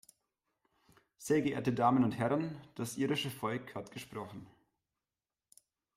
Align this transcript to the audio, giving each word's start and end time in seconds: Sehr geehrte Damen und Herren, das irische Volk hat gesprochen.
Sehr 1.19 1.43
geehrte 1.43 1.71
Damen 1.71 2.03
und 2.03 2.13
Herren, 2.17 2.59
das 2.73 2.97
irische 2.97 3.29
Volk 3.29 3.75
hat 3.75 3.91
gesprochen. 3.91 4.47